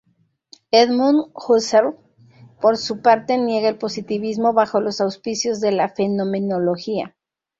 [0.71, 1.95] Edmund Husserl,
[2.59, 7.15] por su parte, niega el positivismo bajo los auspicios de la fenomenología.